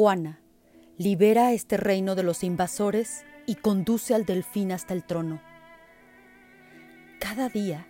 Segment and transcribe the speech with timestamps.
[0.00, 0.40] Juana
[0.96, 5.42] libera este reino de los invasores y conduce al delfín hasta el trono.
[7.18, 7.86] Cada día,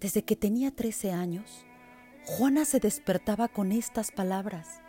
[0.00, 1.64] desde que tenía 13 años,
[2.26, 4.82] Juana se despertaba con estas palabras,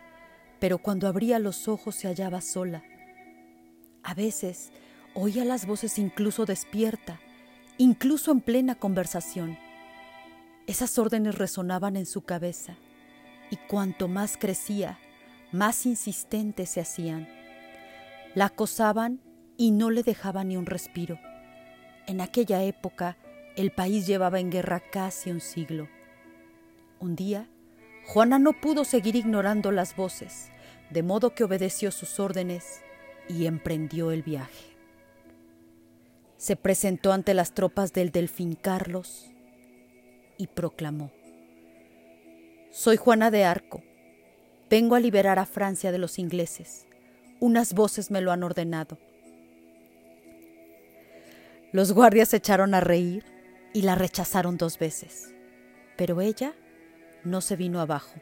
[0.59, 2.83] pero cuando abría los ojos se hallaba sola.
[4.03, 4.73] A veces
[5.13, 7.21] oía las voces incluso despierta,
[7.77, 9.57] incluso en plena conversación.
[10.67, 12.75] Esas órdenes resonaban en su cabeza
[13.51, 14.99] y cuanto más crecía,
[15.51, 17.27] más insistentes se hacían.
[18.35, 19.21] La acosaban
[19.57, 21.19] y no le dejaban ni un respiro.
[22.07, 23.17] En aquella época
[23.55, 25.89] el país llevaba en guerra casi un siglo.
[26.99, 27.49] Un día,
[28.07, 30.49] Juana no pudo seguir ignorando las voces,
[30.89, 32.81] de modo que obedeció sus órdenes
[33.27, 34.75] y emprendió el viaje.
[36.37, 39.31] Se presentó ante las tropas del Delfín Carlos
[40.37, 41.11] y proclamó,
[42.71, 43.83] Soy Juana de Arco,
[44.71, 46.87] vengo a liberar a Francia de los ingleses.
[47.41, 48.97] Unas voces me lo han ordenado.
[51.73, 53.25] Los guardias se echaron a reír
[53.73, 55.35] y la rechazaron dos veces,
[55.97, 56.53] pero ella
[57.25, 58.15] no se vino abajo.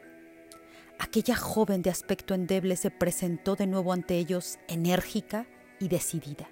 [0.98, 5.46] Aquella joven de aspecto endeble se presentó de nuevo ante ellos enérgica
[5.78, 6.50] y decidida.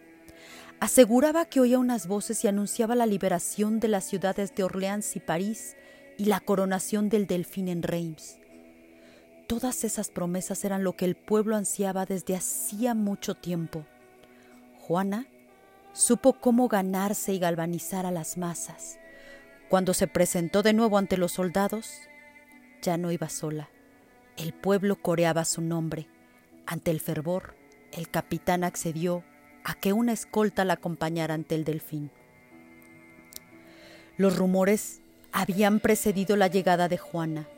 [0.79, 5.21] Aseguraba que oía unas voces y anunciaba la liberación de las ciudades de Orleans y
[5.21, 5.77] París
[6.17, 8.39] y la coronación del delfín en Reims.
[9.49, 13.87] Todas esas promesas eran lo que el pueblo ansiaba desde hacía mucho tiempo.
[14.79, 15.27] Juana
[15.95, 18.99] supo cómo ganarse y galvanizar a las masas.
[19.71, 21.91] Cuando se presentó de nuevo ante los soldados,
[22.83, 23.71] ya no iba sola.
[24.37, 26.09] El pueblo coreaba su nombre.
[26.67, 27.55] Ante el fervor,
[27.91, 29.25] el capitán accedió
[29.65, 32.11] a que una escolta la acompañara ante el delfín.
[34.19, 35.01] Los rumores
[35.33, 37.49] habían precedido la llegada de Juana.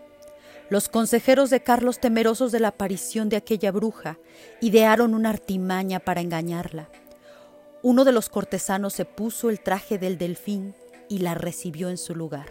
[0.71, 4.19] Los consejeros de Carlos, temerosos de la aparición de aquella bruja,
[4.61, 6.89] idearon una artimaña para engañarla.
[7.83, 10.75] Uno de los cortesanos se puso el traje del delfín
[11.09, 12.47] y la recibió en su lugar.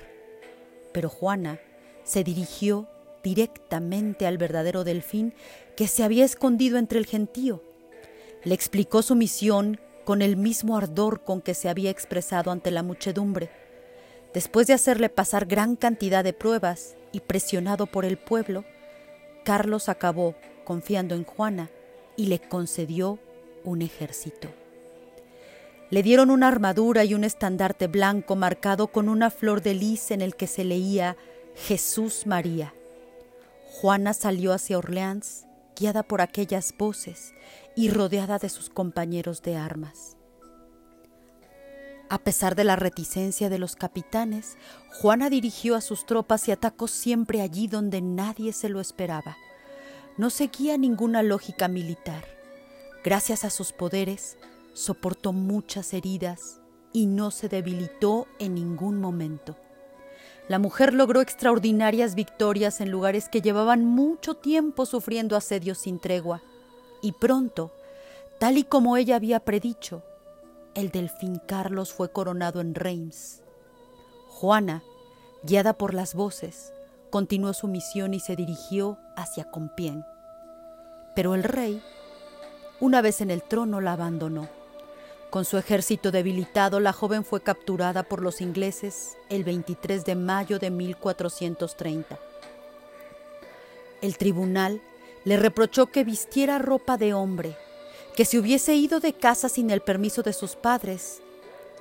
[0.91, 1.59] Pero Juana
[2.03, 2.87] se dirigió
[3.23, 5.33] directamente al verdadero delfín
[5.75, 7.63] que se había escondido entre el gentío
[8.43, 12.83] le explicó su misión con el mismo ardor con que se había expresado ante la
[12.83, 13.49] muchedumbre.
[14.33, 18.63] Después de hacerle pasar gran cantidad de pruebas y presionado por el pueblo,
[19.43, 21.69] Carlos acabó confiando en Juana
[22.15, 23.17] y le concedió
[23.63, 24.49] un ejército.
[25.89, 30.21] Le dieron una armadura y un estandarte blanco marcado con una flor de lis en
[30.21, 31.17] el que se leía
[31.55, 32.75] Jesús María.
[33.71, 37.33] Juana salió hacia Orleans, guiada por aquellas voces,
[37.75, 40.18] y rodeada de sus compañeros de armas.
[42.09, 44.57] A pesar de la reticencia de los capitanes,
[44.99, 49.37] Juana dirigió a sus tropas y atacó siempre allí donde nadie se lo esperaba.
[50.17, 52.25] No seguía ninguna lógica militar.
[53.03, 54.37] Gracias a sus poderes,
[54.73, 56.59] soportó muchas heridas
[56.91, 59.55] y no se debilitó en ningún momento.
[60.47, 66.41] La mujer logró extraordinarias victorias en lugares que llevaban mucho tiempo sufriendo asedios sin tregua
[67.03, 67.71] y pronto,
[68.39, 70.01] tal y como ella había predicho,
[70.75, 73.41] el delfín Carlos fue coronado en Reims.
[74.27, 74.83] Juana,
[75.43, 76.73] guiada por las voces,
[77.09, 80.05] continuó su misión y se dirigió hacia Compiègne.
[81.15, 81.81] Pero el rey,
[82.79, 84.47] una vez en el trono, la abandonó.
[85.29, 90.59] Con su ejército debilitado, la joven fue capturada por los ingleses el 23 de mayo
[90.59, 92.17] de 1430.
[94.01, 94.81] El tribunal
[95.25, 97.57] le reprochó que vistiera ropa de hombre,
[98.19, 101.21] que se hubiese ido de casa sin el permiso de sus padres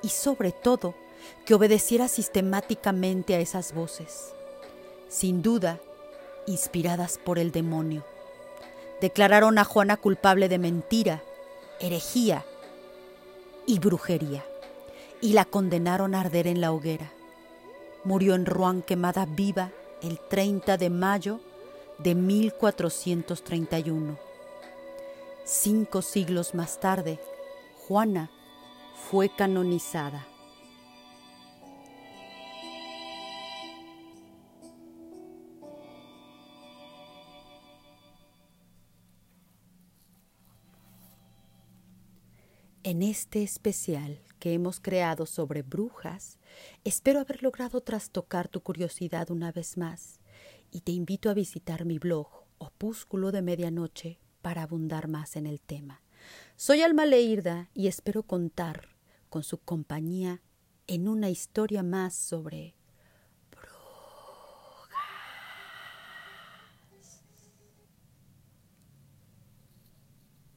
[0.01, 0.95] y sobre todo
[1.43, 4.31] que obedeciera sistemáticamente a esas voces,
[5.09, 5.81] sin duda
[6.47, 8.05] inspiradas por el demonio.
[9.01, 11.21] Declararon a Juana culpable de mentira,
[11.81, 12.45] herejía
[13.65, 14.45] y brujería
[15.19, 17.11] y la condenaron a arder en la hoguera.
[18.05, 19.71] Murió en Rouen quemada viva
[20.01, 21.41] el 30 de mayo
[21.97, 24.28] de 1431.
[25.51, 27.19] Cinco siglos más tarde,
[27.87, 28.29] Juana
[29.09, 30.27] fue canonizada.
[42.83, 46.37] En este especial que hemos creado sobre brujas,
[46.83, 50.19] espero haber logrado trastocar tu curiosidad una vez más
[50.69, 52.27] y te invito a visitar mi blog
[52.59, 56.01] Opúsculo de Medianoche para abundar más en el tema.
[56.55, 58.89] Soy Alma Leirda y espero contar
[59.29, 60.41] con su compañía
[60.87, 62.75] en una historia más sobre